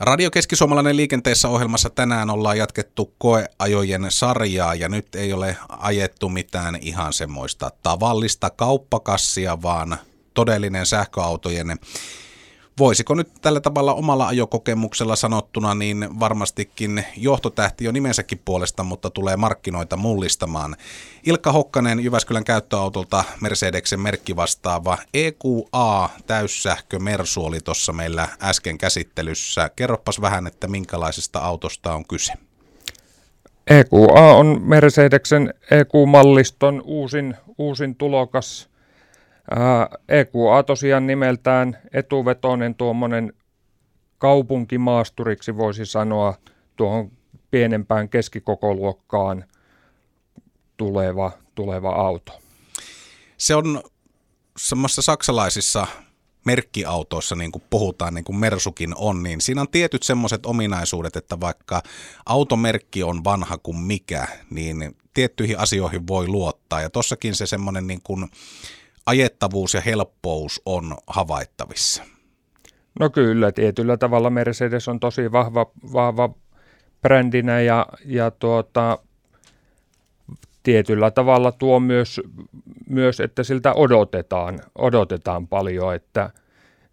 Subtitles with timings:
[0.00, 6.78] Radio Keskisuomalainen liikenteessä ohjelmassa tänään ollaan jatkettu koeajojen sarjaa ja nyt ei ole ajettu mitään
[6.80, 9.96] ihan semmoista tavallista kauppakassia, vaan
[10.34, 11.78] todellinen sähköautojen
[12.78, 19.36] voisiko nyt tällä tavalla omalla ajokokemuksella sanottuna, niin varmastikin johtotähti on nimensäkin puolesta, mutta tulee
[19.36, 20.76] markkinoita mullistamaan.
[21.26, 29.70] Ilkka Hokkanen Jyväskylän käyttöautolta Mercedeksen merkkivastaava EQA täyssähkö Mersu oli tuossa meillä äsken käsittelyssä.
[29.76, 32.32] Kerropas vähän, että minkälaisesta autosta on kyse.
[33.70, 38.68] EQA on Mercedeksen EQ-malliston uusin, uusin tulokas–
[40.08, 43.32] EQA tosiaan nimeltään etuvetoinen tuommoinen
[44.18, 46.34] kaupunkimaasturiksi voisi sanoa
[46.76, 47.10] tuohon
[47.50, 49.44] pienempään keskikokoluokkaan
[50.76, 52.32] tuleva, tuleva auto.
[53.36, 53.82] Se on
[54.58, 55.86] semmoisissa saksalaisissa
[56.44, 61.40] merkkiautoissa, niin kuin puhutaan, niin kuin Mersukin on, niin siinä on tietyt semmoiset ominaisuudet, että
[61.40, 61.82] vaikka
[62.26, 66.80] automerkki on vanha kuin mikä, niin tiettyihin asioihin voi luottaa.
[66.80, 68.28] Ja tossakin se semmoinen niin kuin
[69.08, 72.02] ajettavuus ja helppous on havaittavissa?
[73.00, 76.30] No kyllä, tietyllä tavalla Mercedes on tosi vahva, vahva
[77.02, 78.98] brändinä ja, ja tuota,
[80.62, 82.20] tietyllä tavalla tuo myös,
[82.88, 86.30] myös, että siltä odotetaan, odotetaan paljon, että,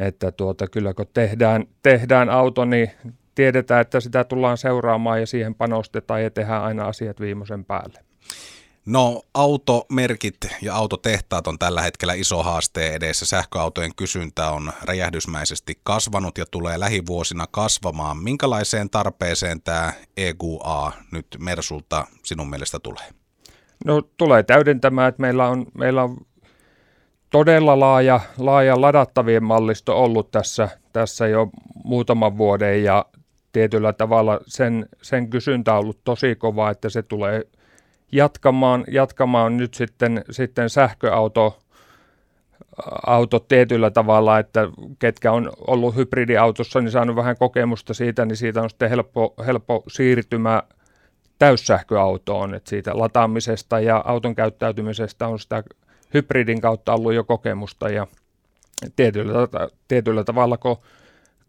[0.00, 2.90] että tuota, kyllä kun tehdään, tehdään auto, niin
[3.34, 8.05] tiedetään, että sitä tullaan seuraamaan ja siihen panostetaan ja tehdään aina asiat viimeisen päälle.
[8.86, 13.26] No automerkit ja autotehtaat on tällä hetkellä iso haaste edessä.
[13.26, 18.16] Sähköautojen kysyntä on räjähdysmäisesti kasvanut ja tulee lähivuosina kasvamaan.
[18.16, 23.04] Minkälaiseen tarpeeseen tämä EQA nyt Mersulta sinun mielestä tulee?
[23.84, 26.16] No tulee täydentämään, että meillä on, meillä on
[27.30, 31.48] todella laaja, laaja ladattavien mallisto ollut tässä, tässä jo
[31.84, 33.06] muutaman vuoden ja
[33.52, 37.42] tietyllä tavalla sen, sen kysyntä on ollut tosi kova, että se tulee
[38.12, 41.58] jatkamaan, jatkamaan nyt sitten, sitten sähköauto
[43.06, 48.62] auto tietyllä tavalla, että ketkä on ollut hybridiautossa, niin saanut vähän kokemusta siitä, niin siitä
[48.62, 50.62] on sitten helppo, helppo siirtymä
[51.38, 55.62] täyssähköautoon, että siitä lataamisesta ja auton käyttäytymisestä on sitä
[56.14, 58.06] hybridin kautta ollut jo kokemusta ja
[58.96, 59.34] tietyllä,
[59.88, 60.76] tietyllä tavalla, kun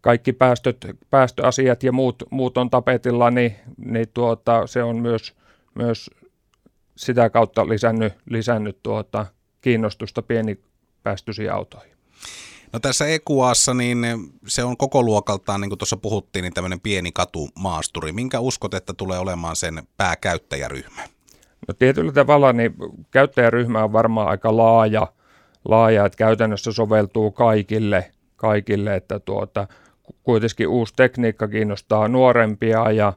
[0.00, 5.34] kaikki päästöt, päästöasiat ja muut, muut on tapetilla, niin, niin tuota, se on myös,
[5.74, 6.10] myös
[6.98, 9.26] sitä kautta lisännyt, lisännyt tuota
[9.60, 11.92] kiinnostusta pienipäästöisiin autoihin.
[12.72, 13.98] No tässä EQAssa niin
[14.46, 18.12] se on koko luokaltaan, niin kuin tuossa puhuttiin, niin tämmöinen pieni katumaasturi.
[18.12, 21.02] Minkä uskot, että tulee olemaan sen pääkäyttäjäryhmä?
[21.68, 22.74] No tietyllä tavalla niin
[23.10, 25.12] käyttäjäryhmä on varmaan aika laaja,
[25.64, 29.68] laaja että käytännössä soveltuu kaikille, kaikille että tuota,
[30.22, 33.12] kuitenkin uusi tekniikka kiinnostaa nuorempia ja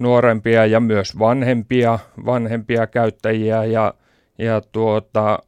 [0.00, 3.94] nuorempia ja myös vanhempia, vanhempia käyttäjiä ja,
[4.38, 5.38] ja tuota,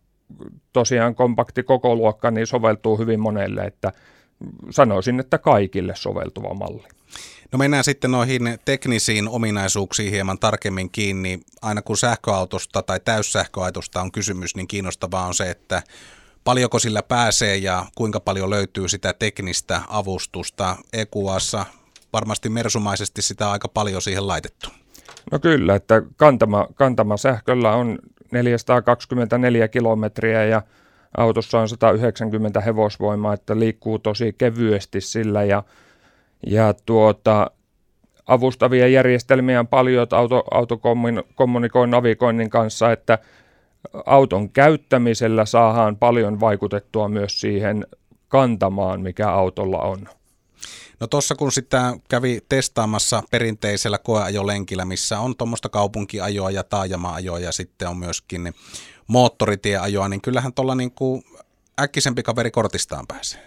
[0.73, 3.93] tosiaan kompakti kokoluokka niin soveltuu hyvin monelle, että
[4.71, 6.87] sanoisin, että kaikille soveltuva malli.
[7.53, 11.41] No mennään sitten noihin teknisiin ominaisuuksiin hieman tarkemmin kiinni.
[11.63, 15.83] Aina kun sähköautosta tai täyssähköautosta on kysymys, niin kiinnostavaa on se, että
[16.45, 20.77] paljonko sillä pääsee ja kuinka paljon löytyy sitä teknistä avustusta.
[20.93, 21.67] EQAssa
[22.13, 24.69] varmasti mersumaisesti sitä aika paljon siihen laitettu.
[25.33, 27.99] No kyllä, että kantama, kantama sähköllä on
[28.33, 30.63] 424 kilometriä ja
[31.17, 35.63] autossa on 190 hevosvoimaa, että liikkuu tosi kevyesti sillä ja,
[36.47, 37.51] ja tuota,
[38.27, 40.81] avustavia järjestelmiä on paljon, että auto, auto
[41.35, 43.19] kommunikoi navigoinnin kanssa, että
[44.07, 47.87] auton käyttämisellä saadaan paljon vaikutettua myös siihen
[48.29, 50.09] kantamaan, mikä autolla on.
[51.01, 57.53] No tuossa kun sitä kävi testaamassa perinteisellä koeajolenkillä, missä on tuommoista kaupunkiajoa ja taajama-ajoa ja
[57.53, 58.55] sitten on myöskin
[59.07, 61.23] moottoritieajoa, niin kyllähän tuolla niin kuin
[61.81, 63.41] äkkisempi kaveri kortistaan pääsee.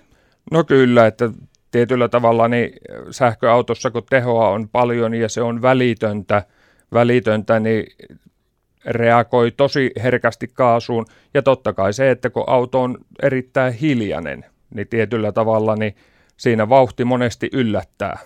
[0.52, 1.30] No kyllä, että
[1.72, 2.72] tietyllä tavalla niin
[3.12, 6.46] sähköautossa kun tehoa on paljon ja se on välitöntä,
[6.94, 7.86] välitöntä niin
[8.86, 11.06] reagoi tosi herkästi kaasuun.
[11.34, 15.96] Ja totta kai se, että kun auto on erittäin hiljainen, niin tietyllä tavalla niin
[16.38, 18.20] siinä vauhti monesti yllättää.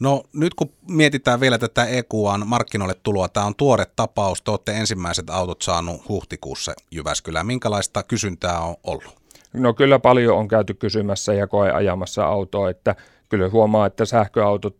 [0.00, 4.72] No nyt kun mietitään vielä tätä EQAn markkinoille tuloa, tämä on tuore tapaus, te olette
[4.72, 7.46] ensimmäiset autot saanut huhtikuussa Jyväskylään.
[7.46, 9.20] Minkälaista kysyntää on ollut?
[9.52, 12.96] No kyllä paljon on käyty kysymässä ja koe ajamassa autoa, että
[13.28, 14.76] kyllä huomaa, että sähköautot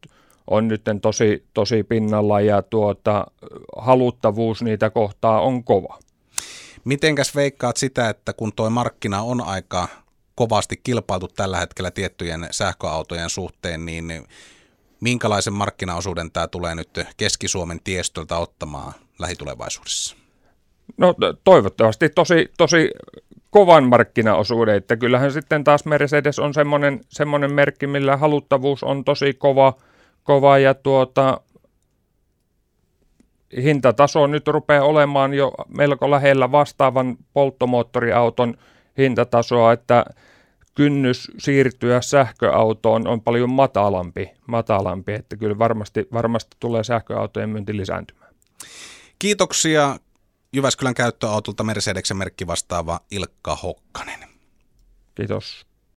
[0.47, 3.27] on nyt tosi, tosi pinnalla ja tuota,
[3.77, 5.99] haluttavuus niitä kohtaa on kova.
[6.85, 9.89] Mitenkäs veikkaat sitä, että kun tuo markkina on aika
[10.41, 14.27] kovasti kilpailtu tällä hetkellä tiettyjen sähköautojen suhteen, niin
[15.01, 20.17] Minkälaisen markkinaosuuden tämä tulee nyt Keski-Suomen tiestöltä ottamaan lähitulevaisuudessa?
[20.97, 21.15] No
[21.45, 22.91] toivottavasti tosi, tosi
[23.51, 29.35] kovan markkinaosuuden, että kyllähän sitten taas Mercedes on semmoinen, semmoinen merkki, millä haluttavuus on tosi
[29.35, 29.75] kova,
[30.25, 31.41] kova ja tuota,
[33.63, 38.55] hintataso nyt rupeaa olemaan jo melko lähellä vastaavan polttomoottoriauton
[38.99, 40.05] hintatasoa, että
[40.75, 48.35] kynnys siirtyä sähköautoon on paljon matalampi, matalampi että kyllä varmasti, varmasti tulee sähköautojen myynti lisääntymään.
[49.19, 49.99] Kiitoksia
[50.53, 54.29] Jyväskylän käyttöautolta Mercedeksen merkki vastaava Ilkka Hokkanen.
[55.15, 55.70] Kiitos.